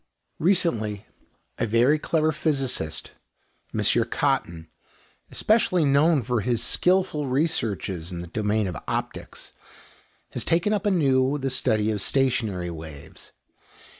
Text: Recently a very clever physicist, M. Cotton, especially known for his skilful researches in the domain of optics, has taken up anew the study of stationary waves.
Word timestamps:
Recently 0.39 1.05
a 1.59 1.67
very 1.67 1.99
clever 1.99 2.31
physicist, 2.31 3.11
M. 3.71 3.83
Cotton, 4.05 4.67
especially 5.29 5.85
known 5.85 6.23
for 6.23 6.41
his 6.41 6.63
skilful 6.63 7.27
researches 7.27 8.11
in 8.11 8.21
the 8.21 8.25
domain 8.27 8.65
of 8.67 8.75
optics, 8.87 9.53
has 10.31 10.43
taken 10.43 10.73
up 10.73 10.87
anew 10.87 11.37
the 11.37 11.51
study 11.51 11.91
of 11.91 12.01
stationary 12.01 12.71
waves. 12.71 13.31